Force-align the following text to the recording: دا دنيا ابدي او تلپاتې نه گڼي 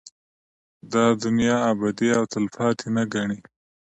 دا 0.91 1.05
دنيا 1.23 1.57
ابدي 1.71 2.09
او 2.17 2.23
تلپاتې 2.33 2.87
نه 2.95 3.03
گڼي 3.13 3.39